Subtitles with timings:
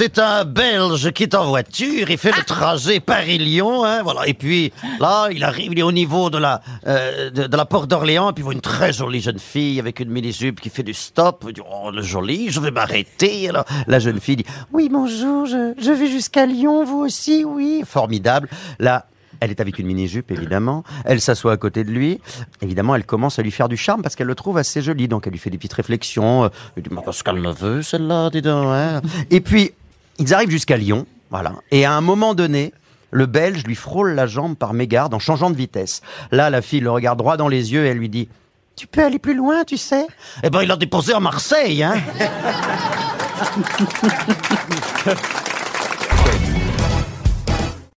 [0.00, 4.26] c'est un Belge qui est en voiture, il fait le trajet Paris-Lyon, hein, voilà.
[4.26, 7.66] Et puis là, il arrive, il est au niveau de la euh, de, de la
[7.66, 10.70] porte d'Orléans, et puis il voit une très jolie jeune fille avec une mini-jupe qui
[10.70, 11.44] fait du stop.
[11.48, 13.50] Il dit, oh, le joli, je vais m'arrêter.
[13.50, 17.82] Alors la jeune fille dit, oui, bonjour, je, je vais jusqu'à Lyon, vous aussi, oui.
[17.86, 18.48] Formidable.
[18.78, 19.04] Là,
[19.40, 20.82] elle est avec une mini-jupe, évidemment.
[21.04, 22.20] Elle s'assoit à côté de lui.
[22.62, 25.08] Évidemment, elle commence à lui faire du charme parce qu'elle le trouve assez joli.
[25.08, 26.44] Donc, elle lui fait des petites réflexions.
[26.44, 28.66] Euh, Elle dit, mais parce qu'elle le veut, celle-là, dis donc.
[28.68, 29.02] hein.
[29.30, 29.72] Et puis,
[30.20, 31.06] ils arrivent jusqu'à Lyon.
[31.30, 31.54] Voilà.
[31.70, 32.72] Et à un moment donné,
[33.10, 36.02] le Belge lui frôle la jambe par mégarde en changeant de vitesse.
[36.30, 38.28] Là, la fille le regarde droit dans les yeux et elle lui dit,
[38.76, 40.06] tu peux aller plus loin, tu sais?
[40.42, 41.94] Eh ben, il l'a déposé à Marseille, hein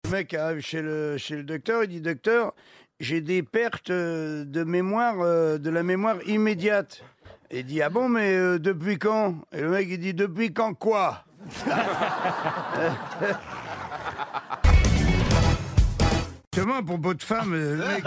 [0.05, 2.53] Le mec arrive chez le, chez le docteur, il dit Docteur,
[2.99, 7.03] j'ai des pertes euh, de mémoire, euh, de la mémoire immédiate.
[7.51, 9.37] Il dit Ah bon, mais euh, depuis quand?
[9.53, 11.25] Et le mec il dit Depuis quand quoi?
[16.53, 18.05] Justement, à propos de femme, le mec,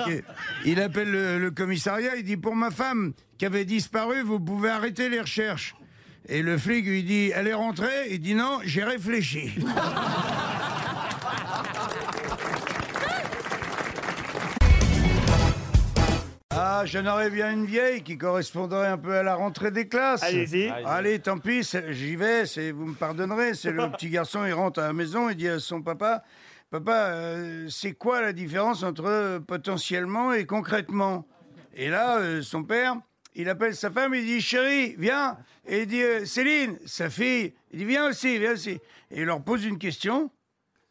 [0.66, 4.70] il appelle le, le commissariat, il dit Pour ma femme qui avait disparu, vous pouvez
[4.70, 5.76] arrêter les recherches.
[6.28, 8.10] Et le flic lui dit Elle est rentrée?
[8.12, 9.54] Il dit Non, j'ai réfléchi.
[16.66, 20.24] Ah, j'en aurais bien une vieille qui correspondrait un peu à la rentrée des classes.
[20.24, 20.70] Allez-y.
[20.70, 24.54] Allez, tant pis, c'est- j'y vais, c'est, vous me pardonnerez, c'est le petit garçon, il
[24.54, 26.24] rentre à la maison, il dit à son papa,
[26.72, 31.28] Papa, euh, c'est quoi la différence entre euh, potentiellement et concrètement?
[31.76, 32.96] Et là, euh, son père,
[33.36, 35.38] il appelle sa femme, il dit, chérie, viens.
[35.68, 38.80] Et il dit, euh, Céline, sa fille, il dit, viens aussi, viens aussi.
[39.12, 40.32] Et il leur pose une question.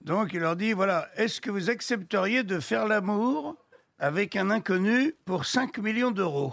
[0.02, 3.56] Donc il leur dit, voilà, est-ce que vous accepteriez de faire l'amour?
[4.02, 6.52] Avec un inconnu pour 5 millions d'euros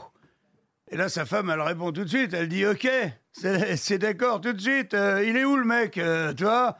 [0.91, 2.87] Et là, sa femme, elle répond tout de suite, elle dit, ok,
[3.33, 6.77] c'est d'accord, tout de suite, euh, il est où le mec, euh, tu vois?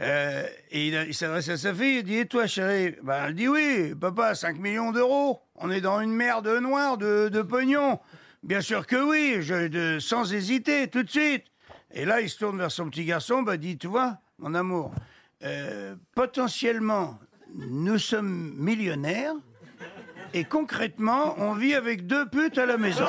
[0.00, 2.96] Euh, Et il, s'adresse à sa fille, il dit, et toi chérie?
[3.02, 7.28] Ben, Elle dit, oui, papa, 5 millions d'euros, on est dans une merde noire de,
[7.28, 8.00] de pognon.
[8.42, 11.44] Bien sûr que oui, sans hésiter, tout de suite.
[11.92, 14.94] Et là, il se tourne vers son petit garçon, bah, dit, tu vois, mon amour,
[16.14, 17.18] potentiellement,
[17.54, 19.34] nous sommes millionnaires,
[20.34, 23.06] et concrètement, on vit avec deux putes à la maison.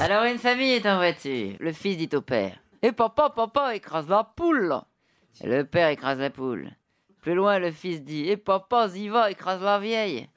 [0.00, 1.56] Alors une famille est en voiture.
[1.60, 4.82] Le fils dit au père Et papa, papa, écrase la poule
[5.42, 6.70] le père écrase la poule.
[7.20, 10.28] Plus loin, le fils dit Et papa, y va, écrase la vieille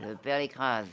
[0.00, 0.88] Le père l'écrase.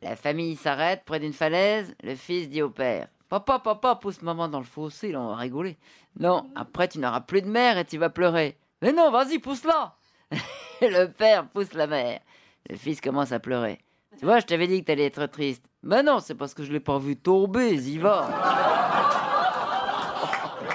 [0.00, 1.94] La famille s'arrête près d'une falaise.
[2.02, 5.36] Le fils dit au père Papa, papa, pousse maman dans le fossé, là, on va
[5.36, 5.78] rigoler.
[6.20, 8.58] Non, après tu n'auras plus de mère et tu vas pleurer.
[8.82, 9.94] Mais non, vas-y, pousse-la
[10.82, 12.20] Le père pousse la mère.
[12.68, 13.78] Le fils commence à pleurer.
[14.18, 15.64] Tu vois, je t'avais dit que t'allais être triste.
[15.82, 18.28] Ben non, c'est parce que je l'ai pas vu tomber, y va.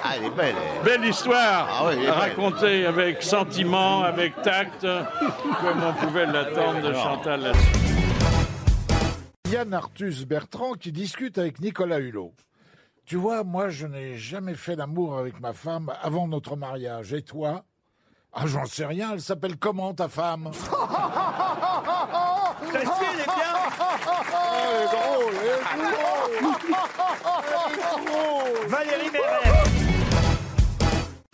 [0.09, 0.55] Ah, elle est belle.
[0.79, 0.83] elle.
[0.83, 2.11] Belle histoire Ah oui, elle est belle.
[2.13, 4.81] racontée avec sentiment, avec tact,
[5.61, 7.86] comme on pouvait l'attendre de Chantal là-dessus.
[9.51, 12.33] Yann Arthus Bertrand qui discute avec Nicolas Hulot.
[13.05, 17.13] Tu vois, moi, je n'ai jamais fait l'amour avec ma femme avant notre mariage.
[17.13, 17.63] Et toi?
[18.33, 19.13] Ah, j'en sais rien.
[19.13, 20.51] Elle s'appelle comment, ta femme?
[22.73, 23.57] Ta fille, elle est bien
[24.67, 25.33] elle est drôle.
[25.73, 25.91] Elle est
[28.11, 28.67] drôle.
[28.67, 29.66] Valérie Mérès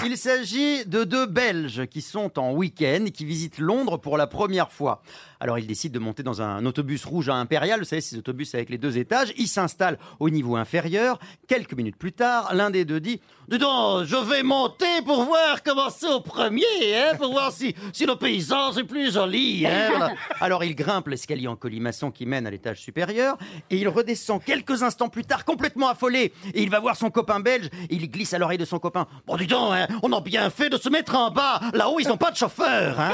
[0.05, 4.27] Il s'agit de deux Belges qui sont en week-end et qui visitent Londres pour la
[4.27, 5.01] première fois.
[5.39, 8.53] Alors ils décident de monter dans un autobus rouge à Impérial, vous savez, ces autobus
[8.55, 9.33] avec les deux étages.
[9.37, 11.19] Ils s'installent au niveau inférieur.
[11.47, 15.89] Quelques minutes plus tard, l'un des deux dit Dis je vais monter pour voir comment
[15.89, 16.63] c'est au premier,
[16.95, 19.65] hein, pour voir si, si le paysage plus joli.
[19.65, 20.11] Hein.
[20.39, 23.37] Alors il grimpe l'escalier en colimaçon qui mène à l'étage supérieur
[23.69, 26.31] et il redescend quelques instants plus tard complètement affolé.
[26.53, 29.07] Et il va voir son copain belge et il glisse à l'oreille de son copain
[29.27, 31.59] Bon, dis donc, hein, on a bien fait de se mettre en bas.
[31.73, 32.99] Là-haut, ils n'ont pas de chauffeur.
[32.99, 33.11] Hein.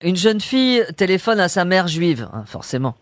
[0.00, 2.94] Une jeune fille téléphone à sa mère juive, hein, forcément.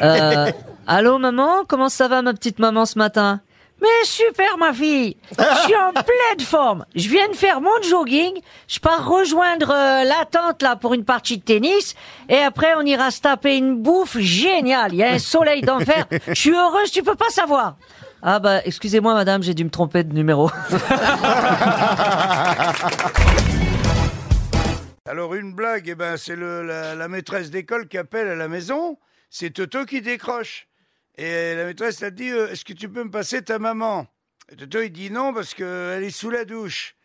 [0.00, 0.50] Euh,
[0.86, 3.40] Allô maman, comment ça va ma petite maman ce matin?
[3.80, 6.84] Mais super ma fille, je suis en pleine forme.
[6.94, 11.04] Je viens de faire mon jogging, je pars rejoindre euh, la tante là pour une
[11.04, 11.94] partie de tennis
[12.28, 14.92] et après on ira se taper une bouffe géniale.
[14.92, 16.04] Il y a un soleil d'enfer.
[16.28, 17.76] Je suis heureuse, tu peux pas savoir.
[18.22, 20.50] Ah bah excusez-moi madame, j'ai dû me tromper de numéro.
[25.06, 28.46] Alors une blague, eh ben, c'est le- la, la maîtresse d'école qui appelle à la
[28.48, 28.96] maison,
[29.30, 30.68] c'est Toto qui décroche.
[31.22, 34.06] Et la maîtresse a dit, euh, est-ce que tu peux me passer ta maman?
[34.50, 36.96] Et Toto il dit non parce qu'elle est sous la douche.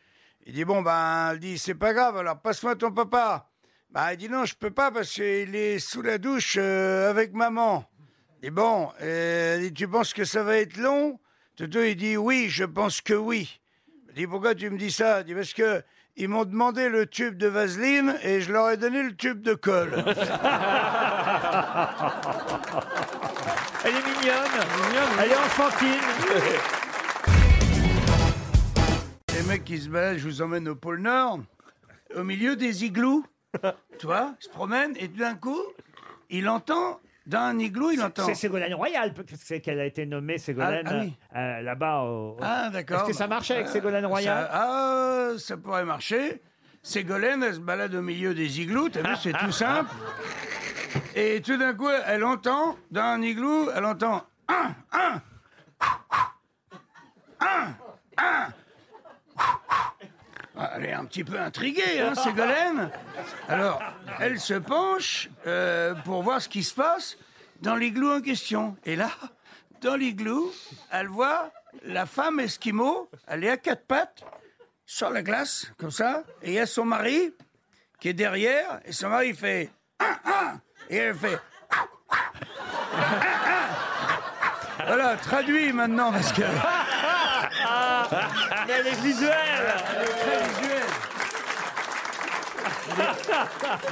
[0.46, 2.16] Il dit bon ben, elle dit c'est pas grave.
[2.16, 3.50] Alors passe-moi ton papa.
[3.90, 7.34] Bah il dit non, je peux pas parce qu'il est sous la douche euh, avec
[7.34, 7.84] maman.
[8.42, 8.90] Il dit bon,
[9.76, 11.20] tu penses que ça va être long?
[11.58, 13.60] Toto il dit oui, je pense que oui.
[14.08, 15.20] Il dit pourquoi tu me dis ça?
[15.20, 15.84] Il dit parce que
[16.16, 19.56] ils m'ont demandé le tube de vaseline et je leur ai donné le tube de
[19.56, 19.94] colle.
[23.84, 24.66] Elle est mignonne.
[25.22, 25.90] Elle est enfantine.
[29.36, 31.40] Les mecs qui se baladent, je vous emmène au pôle Nord,
[32.16, 33.24] au milieu des igloos.
[34.00, 35.62] Tu vois, ils se promènent et tout d'un coup,
[36.30, 38.26] il entend, dans un igloo, il entend.
[38.26, 41.14] C'est Ségolène Royal, parce que c'est qu'elle a été nommée Ségolène Ah, ah oui.
[41.38, 42.02] euh, là-bas.
[42.04, 42.98] au- Ah, d'accord.
[43.00, 46.42] Est-ce que ça marchait avec Ah, Ségolène Royal ça, Ah, ça pourrait marcher.
[46.84, 49.90] Ségolène, elle se balade au milieu des igloos, t'as vu, c'est tout simple.
[51.16, 55.22] Et tout d'un coup, elle entend, dans un igloo, elle entend un, un,
[57.40, 57.74] un,
[58.18, 58.48] un.
[60.58, 62.90] Ah, Elle est un petit peu intriguée, hein, Ségolène.
[63.50, 63.82] Alors,
[64.20, 67.18] elle se penche euh, pour voir ce qui se passe
[67.62, 68.78] dans l'igloo en question.
[68.86, 69.10] Et là,
[69.82, 70.54] dans l'igloo,
[70.92, 71.52] elle voit
[71.84, 74.24] la femme esquimau, elle est à quatre pattes,
[74.86, 77.34] sur la glace, comme ça, et il y a son mari
[78.00, 79.72] qui est derrière, et son mari fait
[80.90, 81.40] et elle fait.
[84.86, 86.42] Voilà, traduit maintenant, parce que
[88.68, 89.76] Mais elle est visuelle
[90.20, 90.84] très visuel.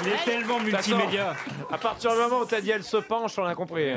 [0.04, 1.36] Il est tellement multimédia.
[1.72, 3.92] À partir du moment où t'as dit elle se penche, on a compris.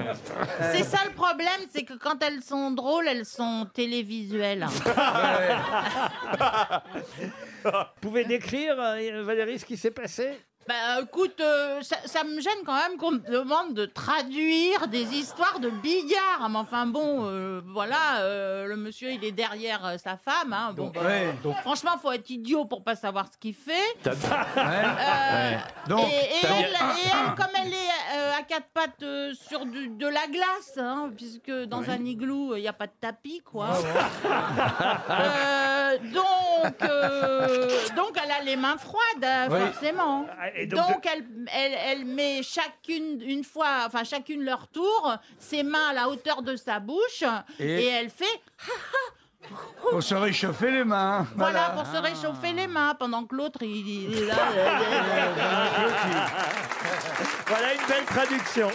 [0.73, 4.67] C'est ça le problème, c'est que quand elles sont drôles, elles sont télévisuelles.
[7.64, 7.70] Vous
[8.00, 10.38] pouvez décrire, euh, Valérie, ce qui s'est passé?
[10.69, 15.05] Bah écoute, euh, ça, ça me gêne quand même qu'on me demande de traduire des
[15.15, 16.49] histoires de billard.
[16.51, 20.53] Mais enfin bon, euh, voilà, euh, le monsieur il est derrière euh, sa femme.
[20.53, 21.35] Hein, bon, bah, Ouais.
[21.63, 23.73] Franchement, faut être idiot pour pas savoir ce qu'il fait.
[24.05, 24.13] Ouais.
[24.59, 25.53] Euh,
[25.89, 27.77] Donc, et, et t'as elle, bien- et elle, comme elle est
[28.17, 32.57] euh, à quatre pattes euh, sur du- de la glace, hein, puisque dans un igloo,
[32.57, 33.69] il n'y a pas de tapis, quoi.
[35.09, 39.61] Euh, donc, euh, donc, elle a les mains froides, euh, Oui.
[39.73, 40.27] forcément.
[40.39, 41.25] Ah, et donc, donc, elle,
[41.55, 46.43] elle, elle met chacune, une fois, enfin, chacune leur tour, ses mains à la hauteur
[46.43, 47.23] de sa bouche,
[47.59, 48.36] Et- et, elle fait
[49.97, 51.27] Pour se réchauffer les mains.
[51.37, 54.35] voilà, pour se réchauffer les mains, pendant que l'autre, il, il est là.
[54.55, 54.79] euh,
[57.47, 58.69] Voilà une belle traduction.